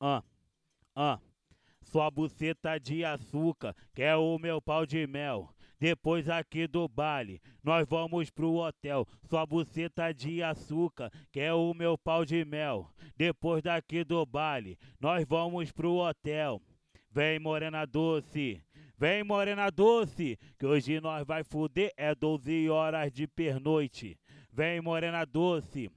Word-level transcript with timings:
Ah, 0.00 0.22
ah. 0.96 1.20
Sua 1.82 2.10
buceta 2.10 2.78
de 2.78 3.04
açúcar, 3.04 3.74
quer 3.94 4.16
o 4.16 4.38
meu 4.38 4.62
pau 4.62 4.86
de 4.86 5.06
mel. 5.06 5.54
Depois 5.78 6.28
aqui 6.28 6.66
do 6.66 6.86
baile, 6.86 7.40
nós 7.64 7.86
vamos 7.88 8.30
pro 8.30 8.56
hotel. 8.56 9.06
Sua 9.28 9.46
buceta 9.46 10.12
de 10.12 10.42
açúcar, 10.42 11.10
quer 11.32 11.52
o 11.52 11.72
meu 11.74 11.96
pau 11.96 12.24
de 12.24 12.44
mel. 12.44 12.90
Depois 13.16 13.62
daqui 13.62 14.04
do 14.04 14.24
baile, 14.24 14.78
nós 15.00 15.24
vamos 15.26 15.72
pro 15.72 15.96
hotel. 15.96 16.60
Vem 17.10 17.38
morena 17.38 17.86
doce, 17.86 18.62
vem 18.96 19.24
morena 19.24 19.70
doce, 19.70 20.38
que 20.58 20.66
hoje 20.66 21.00
nós 21.00 21.26
vai 21.26 21.42
fuder, 21.42 21.92
é 21.96 22.14
12 22.14 22.68
horas 22.68 23.10
de 23.10 23.26
pernoite. 23.26 24.18
Vem 24.52 24.80
morena 24.80 25.24
doce, 25.24 25.90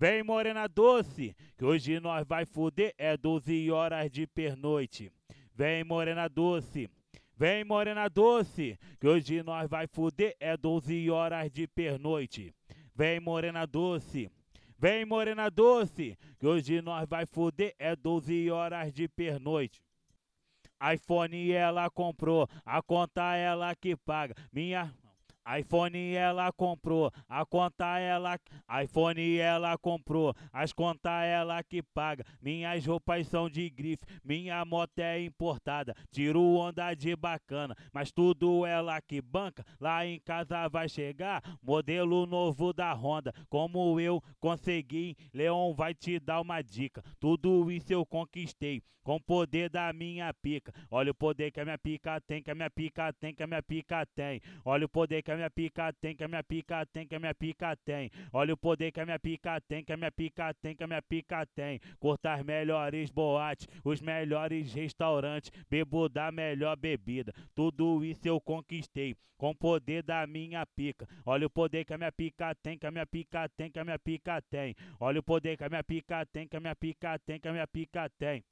vem 0.00 0.22
morena 0.22 0.66
doce, 0.66 1.36
que 1.58 1.64
hoje 1.64 2.00
nós 2.00 2.26
vai 2.26 2.46
fuder, 2.46 2.94
é 2.96 3.18
12 3.18 3.70
horas 3.70 4.10
de 4.10 4.26
pernoite. 4.26 5.12
Vem 5.54 5.84
morena 5.84 6.26
doce, 6.26 6.88
vem 7.36 7.62
morena 7.64 8.08
doce, 8.08 8.78
que 8.98 9.06
hoje 9.06 9.42
nós 9.42 9.68
vai 9.68 9.86
fuder, 9.86 10.34
é 10.40 10.56
12 10.56 11.10
horas 11.10 11.50
de 11.52 11.66
pernoite. 11.66 12.50
Vem 12.94 13.20
morena 13.20 13.66
doce, 13.66 14.30
vem 14.78 15.04
morena 15.04 15.50
doce, 15.50 16.16
que 16.38 16.46
hoje 16.46 16.80
nós 16.80 17.06
vai 17.06 17.26
fuder, 17.26 17.74
é 17.78 17.94
12 17.94 18.50
horas 18.50 18.94
de 18.94 19.06
pernoite 19.06 19.82
iPhone 20.94 21.52
ela 21.52 21.90
comprou, 21.90 22.48
a 22.64 22.80
conta 22.80 23.36
ela 23.36 23.74
que 23.74 23.94
paga. 23.94 24.34
Minha 24.50 24.90
iPhone 25.58 26.14
ela 26.14 26.52
comprou, 26.52 27.10
a 27.28 27.44
conta 27.44 27.98
ela, 27.98 28.38
iPhone 28.82 29.36
ela 29.36 29.76
comprou, 29.78 30.34
as 30.52 30.72
contas 30.72 31.24
ela 31.24 31.62
que 31.62 31.82
paga. 31.82 32.24
Minhas 32.40 32.84
roupas 32.84 33.26
são 33.26 33.48
de 33.48 33.68
grife, 33.68 34.04
minha 34.24 34.64
moto 34.64 34.98
é 34.98 35.22
importada. 35.22 35.94
Tiro 36.10 36.40
onda 36.56 36.94
de 36.94 37.16
bacana, 37.16 37.74
mas 37.92 38.12
tudo 38.12 38.64
ela 38.66 39.00
que 39.00 39.20
banca. 39.20 39.64
Lá 39.80 40.06
em 40.06 40.20
casa 40.20 40.68
vai 40.68 40.88
chegar 40.88 41.42
modelo 41.62 42.26
novo 42.26 42.72
da 42.72 42.92
Honda. 42.92 43.32
Como 43.48 43.98
eu 43.98 44.22
consegui, 44.38 45.16
Leon 45.32 45.74
vai 45.74 45.94
te 45.94 46.18
dar 46.18 46.40
uma 46.40 46.62
dica. 46.62 47.02
Tudo 47.18 47.70
isso 47.70 47.92
eu 47.92 48.04
conquistei 48.06 48.82
com 49.02 49.16
o 49.16 49.20
poder 49.20 49.68
da 49.70 49.92
minha 49.92 50.32
pica. 50.34 50.72
Olha 50.90 51.10
o 51.10 51.14
poder 51.14 51.50
que 51.50 51.60
a 51.60 51.64
minha 51.64 51.78
pica 51.78 52.20
tem, 52.20 52.42
que 52.42 52.50
a 52.50 52.54
minha 52.54 52.70
pica 52.70 53.12
tem, 53.12 53.34
que 53.34 53.42
a 53.42 53.46
minha 53.46 53.62
pica 53.62 54.06
tem. 54.14 54.40
Olha 54.64 54.86
o 54.86 54.88
poder 54.88 55.22
que 55.22 55.30
a 55.30 55.36
minha 55.40 55.50
pica 55.50 55.92
tem, 55.94 56.14
que 56.14 56.22
a 56.22 56.28
minha 56.28 56.44
pica 56.44 56.86
tem, 56.86 57.06
que 57.06 57.14
a 57.14 57.18
minha 57.18 57.34
pica 57.34 57.76
tem. 57.76 58.10
Olha 58.32 58.52
o 58.52 58.56
poder 58.56 58.92
que 58.92 59.00
a 59.00 59.06
minha 59.06 59.18
pica 59.18 59.60
tem, 59.60 59.82
que 59.82 59.92
a 59.92 59.96
minha 59.96 60.12
pica 60.12 60.54
tem, 60.54 60.76
que 60.76 60.84
a 60.84 60.86
minha 60.86 61.02
pica 61.02 61.46
tem. 61.46 61.80
Cortar 61.98 62.44
melhores 62.44 63.10
boates, 63.10 63.66
os 63.84 64.00
melhores 64.00 64.72
restaurantes, 64.72 65.50
bebo 65.68 66.08
da 66.08 66.30
melhor 66.30 66.76
bebida. 66.76 67.32
Tudo 67.54 68.04
isso 68.04 68.28
eu 68.28 68.40
conquistei 68.40 69.16
com 69.38 69.50
o 69.50 69.54
poder 69.54 70.02
da 70.02 70.26
minha 70.26 70.66
pica. 70.66 71.08
Olha 71.24 71.46
o 71.46 71.50
poder 71.50 71.84
que 71.86 71.94
a 71.94 71.98
minha 71.98 72.12
pica 72.12 72.54
tem, 72.56 72.76
que 72.76 72.86
a 72.86 72.90
minha 72.90 73.06
pica 73.06 73.48
tem, 73.48 73.70
que 73.70 73.78
a 73.78 73.84
minha 73.84 73.98
pica 73.98 74.42
tem. 74.42 74.74
Olha 75.00 75.20
o 75.20 75.22
poder 75.22 75.56
que 75.56 75.64
a 75.64 75.68
minha 75.68 75.82
pica 75.82 76.26
tem, 76.26 76.46
que 76.46 76.56
a 76.56 76.60
minha 76.60 76.76
pica 76.76 77.18
tem, 77.18 77.40
que 77.40 77.48
a 77.48 77.52
minha 77.52 77.66
pica 77.66 78.10
tem 78.18 78.44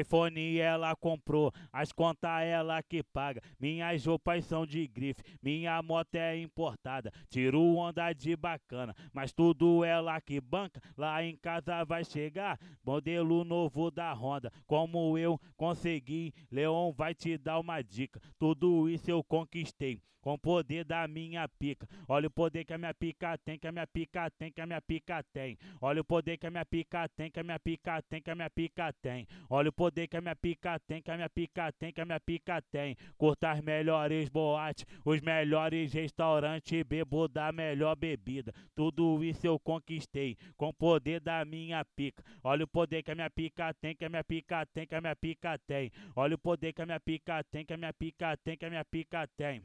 iPhone 0.00 0.58
ela 0.58 0.94
comprou, 0.96 1.52
as 1.72 1.92
contas 1.92 2.42
ela 2.42 2.82
que 2.82 3.02
paga. 3.02 3.40
Minhas 3.58 4.04
roupas 4.04 4.44
são 4.44 4.66
de 4.66 4.86
grife, 4.86 5.22
minha 5.42 5.80
moto 5.82 6.14
é 6.14 6.38
importada. 6.38 7.10
Tiro 7.28 7.76
onda 7.76 8.12
de 8.12 8.36
bacana, 8.36 8.94
mas 9.12 9.32
tudo 9.32 9.84
ela 9.84 10.20
que 10.20 10.40
banca. 10.40 10.80
Lá 10.96 11.22
em 11.22 11.36
casa 11.36 11.84
vai 11.84 12.04
chegar 12.04 12.58
modelo 12.84 13.44
novo 13.44 13.90
da 13.90 14.12
Honda. 14.12 14.52
Como 14.66 15.16
eu 15.16 15.40
consegui, 15.56 16.32
Leon 16.50 16.92
vai 16.92 17.14
te 17.14 17.38
dar 17.38 17.58
uma 17.58 17.82
dica. 17.82 18.20
Tudo 18.38 18.88
isso 18.88 19.10
eu 19.10 19.22
conquistei 19.24 20.00
com 20.20 20.34
o 20.34 20.38
poder 20.38 20.84
da 20.84 21.06
minha 21.08 21.48
pica. 21.48 21.88
Olha 22.06 22.26
o 22.26 22.30
poder 22.30 22.64
que 22.64 22.72
a 22.72 22.78
minha 22.78 22.92
pica 22.94 23.38
tem, 23.38 23.58
que 23.58 23.66
a 23.66 23.72
minha 23.72 23.86
pica 23.86 24.30
tem, 24.30 24.52
que 24.52 24.60
a 24.60 24.66
minha 24.66 24.80
pica 24.80 25.22
tem. 25.32 25.56
Olha 25.80 26.00
o 26.00 26.04
poder 26.04 26.36
que 26.36 26.46
a 26.46 26.50
minha 26.50 26.66
pica 26.66 27.08
tem, 27.08 27.30
que 27.30 27.40
a 27.40 27.42
minha 27.42 27.58
pica 27.58 28.02
tem, 28.02 28.20
que 28.20 28.30
a 28.30 28.34
minha 28.34 28.50
pica 28.50 28.92
tem. 29.00 29.26
Olha 29.48 29.68
o 29.68 29.72
poder 29.78 30.08
que 30.08 30.16
a 30.16 30.20
minha 30.20 30.34
pica 30.34 30.76
tem, 30.80 31.00
que 31.00 31.08
a 31.08 31.14
minha 31.14 31.30
pica 31.30 31.70
tem, 31.70 31.92
que 31.92 32.00
a 32.00 32.04
minha 32.04 32.18
pica 32.18 32.60
tem. 32.60 32.96
Cortar 33.16 33.52
as 33.52 33.60
melhores 33.60 34.28
boates, 34.28 34.84
os 35.04 35.20
melhores 35.20 35.92
restaurantes, 35.92 36.82
bebo 36.82 37.28
da 37.28 37.52
melhor 37.52 37.94
bebida. 37.94 38.52
Tudo 38.74 39.22
isso 39.22 39.46
eu 39.46 39.56
conquistei 39.60 40.36
com 40.56 40.70
o 40.70 40.74
poder 40.74 41.20
da 41.20 41.44
minha 41.44 41.84
pica. 41.84 42.24
Olha 42.42 42.64
o 42.64 42.68
poder 42.68 43.04
que 43.04 43.12
a 43.12 43.14
minha 43.14 43.30
pica 43.30 43.72
tem, 43.74 43.94
que 43.94 44.04
a 44.04 44.08
minha 44.08 44.24
pica 44.24 44.66
tem, 44.66 44.84
que 44.84 44.96
a 44.96 45.00
minha 45.00 45.14
pica 45.14 45.56
tem. 45.58 45.92
Olha 46.16 46.34
o 46.34 46.38
poder 46.38 46.72
que 46.72 46.82
a 46.82 46.86
minha 46.86 46.98
pica 46.98 47.44
tem, 47.44 47.64
que 47.64 47.72
a 47.72 47.76
minha 47.76 47.92
pica 47.92 48.36
tem, 48.36 48.56
que 48.56 48.66
a 48.66 48.70
minha 48.70 48.84
pica 48.84 49.28
tem 49.36 49.62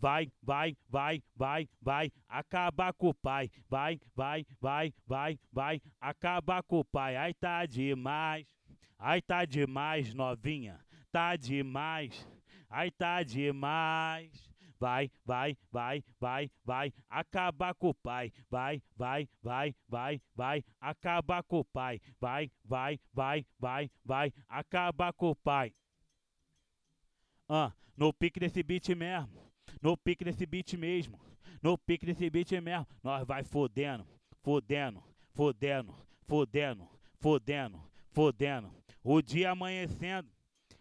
vai, 0.00 0.32
vai, 0.42 0.76
vai, 0.88 1.22
vai, 1.36 1.68
vai, 1.80 2.12
acabar 2.28 2.92
com 2.94 3.10
o 3.10 3.14
pai, 3.14 3.50
vai, 3.68 4.00
vai, 4.16 4.46
vai, 4.60 4.94
vai, 5.06 5.38
vai, 5.52 5.82
acabar 6.00 6.62
com 6.62 6.80
o 6.80 6.84
pai, 6.84 7.16
ai 7.16 7.34
tá 7.34 7.66
demais, 7.66 8.46
ai 8.98 9.20
tá 9.20 9.44
demais, 9.44 10.14
novinha, 10.14 10.80
tá 11.12 11.36
demais, 11.36 12.26
ai 12.68 12.90
tá 12.90 13.22
demais. 13.22 14.50
Vai, 14.80 15.10
vai, 15.26 15.58
vai, 15.70 16.02
vai, 16.18 16.50
vai, 16.64 16.90
acabar 17.10 17.74
com 17.74 17.90
o 17.90 17.94
pai. 17.94 18.32
Vai, 18.50 18.82
vai, 18.96 19.28
vai, 19.42 19.74
vai, 19.86 20.22
vai, 20.34 20.64
acabar 20.80 21.42
com 21.42 21.58
o 21.58 21.64
pai. 21.66 22.00
Vai, 22.18 22.50
vai, 22.64 22.98
vai, 23.12 23.44
vai, 23.58 23.90
vai, 24.02 24.32
acabar 24.48 25.12
com 25.12 25.32
o 25.32 25.36
pai. 25.36 25.74
Ah, 27.46 27.74
no 27.94 28.10
pique 28.10 28.40
desse 28.40 28.62
beat 28.62 28.88
mesmo. 28.96 29.49
No 29.80 29.96
pique 29.96 30.24
desse 30.24 30.44
beat 30.46 30.76
mesmo. 30.76 31.18
No 31.62 31.76
pique 31.78 32.06
desse 32.06 32.28
beat 32.28 32.52
mesmo. 32.60 32.86
Nós 33.02 33.26
vai 33.26 33.42
fodendo, 33.42 34.06
fodendo, 34.42 35.02
fodendo, 35.34 35.94
fodendo, 36.26 36.88
fodendo, 37.18 37.80
fodendo. 38.12 38.70
O 39.02 39.22
dia 39.22 39.50
amanhecendo, 39.50 40.28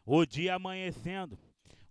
o 0.06 0.26
dia 0.26 0.56
amanhecendo, 0.56 1.38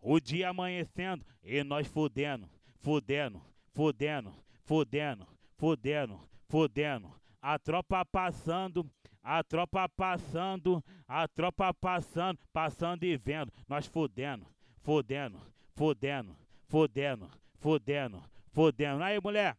o 0.01 0.21
dia 0.21 0.51
amanhecendo. 0.51 1.25
E 1.43 1.65
nós 1.65 1.87
fodendo, 1.87 2.49
fodendo, 2.81 3.41
fodendo, 3.73 4.35
fodendo, 4.65 5.27
fodendo, 5.57 6.21
fodendo. 6.49 7.13
A 7.41 7.59
tropa 7.59 8.05
passando, 8.05 8.91
a 9.23 9.43
tropa 9.43 9.89
passando, 9.89 10.85
a 11.07 11.27
tropa 11.29 11.73
passando, 11.73 12.39
passando 12.53 13.05
e 13.05 13.17
vendo. 13.17 13.53
Nós 13.69 13.87
fodendo, 13.87 14.47
fodendo, 14.83 15.41
fodendo, 15.75 16.37
fodendo, 16.69 17.31
fodendo, 17.59 18.23
fodendo. 18.53 19.03
Aí, 19.03 19.21
mulher, 19.21 19.57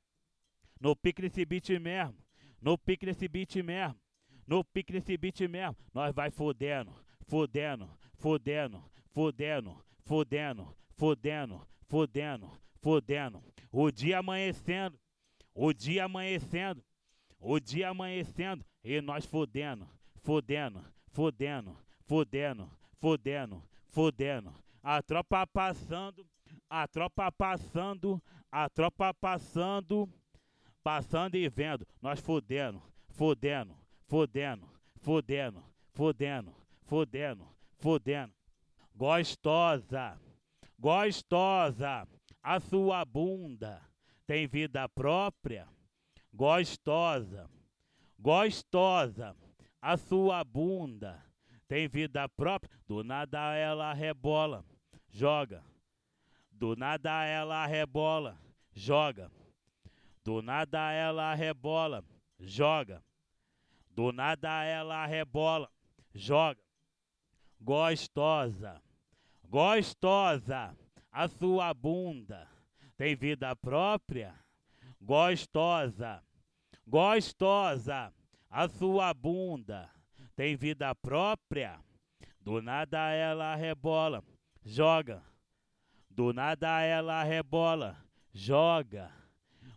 no 0.79 0.95
pique 0.95 1.21
desse 1.21 1.43
beat 1.43 1.69
mesmo, 1.79 2.15
no 2.61 2.77
pique 2.77 3.05
desse 3.05 3.27
beat 3.27 3.55
mesmo, 3.61 3.99
no 4.47 4.63
pique 4.63 4.93
desse 4.93 5.17
beat 5.17 5.41
mesmo, 5.41 5.75
nós 5.93 6.13
vai 6.13 6.29
fodendo, 6.29 6.93
fodendo, 7.27 7.89
fodendo, 8.15 8.83
fodendo, 9.11 9.83
fodendo, 10.05 10.75
fodendo, 10.95 11.67
fodendo, 11.87 12.51
fodendo. 12.81 13.43
O 13.71 13.91
dia 13.91 14.19
amanhecendo, 14.19 14.99
o 15.53 15.73
dia 15.73 16.05
amanhecendo, 16.05 16.83
o 17.39 17.59
dia 17.59 17.89
amanhecendo, 17.89 18.65
e 18.83 19.01
nós 19.01 19.25
fodendo, 19.25 19.87
fodendo, 20.21 20.83
fodendo, 21.11 21.77
fodendo, 22.05 22.69
fodendo, 22.99 23.63
fodendo. 23.89 24.53
A 24.81 25.01
tropa 25.03 25.45
passando 25.45 26.25
a 26.69 26.87
tropa 26.87 27.31
passando, 27.31 28.21
a 28.51 28.69
tropa 28.69 29.13
passando, 29.13 30.07
passando 30.83 31.35
e 31.35 31.49
vendo, 31.49 31.85
nós 32.01 32.19
fodendo, 32.19 32.81
fodendo, 33.09 33.75
fodendo, 34.05 34.69
fodendo, 34.97 35.63
fodendo, 35.93 36.55
fodendo, 36.83 37.47
fodendo. 37.79 38.33
Gostosa, 38.95 40.19
gostosa, 40.77 42.07
a 42.43 42.59
sua 42.59 43.03
bunda 43.05 43.81
tem 44.27 44.45
vida 44.45 44.87
própria. 44.89 45.67
Gostosa, 46.31 47.49
gostosa, 48.19 49.35
a 49.81 49.97
sua 49.97 50.43
bunda 50.43 51.23
tem 51.67 51.87
vida 51.87 52.27
própria. 52.29 52.69
Do 52.85 53.03
nada 53.03 53.55
ela 53.55 53.93
rebola, 53.93 54.65
joga 55.09 55.63
do 56.59 56.75
nada 56.75 57.23
ela 57.23 57.65
rebola, 57.65 58.37
joga. 58.73 59.31
Do 60.25 60.41
nada 60.41 60.91
ela 60.91 61.33
rebola, 61.33 62.03
joga. 62.37 63.01
Do 63.89 64.11
nada 64.11 64.65
ela 64.65 65.05
rebola, 65.05 65.71
joga. 66.13 66.59
Gostosa, 67.61 68.81
gostosa, 69.47 70.77
a 71.09 71.27
sua 71.29 71.73
bunda 71.73 72.45
tem 72.97 73.15
vida 73.15 73.55
própria? 73.55 74.35
Gostosa, 75.01 76.21
gostosa, 76.85 78.13
A 78.49 78.67
sua 78.67 79.13
bunda 79.13 79.89
tem 80.35 80.57
vida 80.57 80.93
própria. 80.95 81.79
Do 82.41 82.61
nada 82.61 83.11
ela 83.11 83.55
rebola, 83.55 84.23
joga. 84.65 85.28
Do 86.09 86.33
nada 86.33 86.81
ela 86.81 87.23
rebola, 87.23 87.95
joga. 88.33 89.11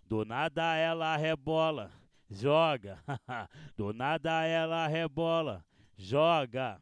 Do 0.08 0.24
nada 0.24 0.76
ela 0.76 1.16
rebola, 1.16 1.90
joga. 2.30 2.98
Do 3.76 3.92
nada 3.92 4.44
ela 4.44 4.86
rebola, 4.86 5.64
joga. 5.96 6.80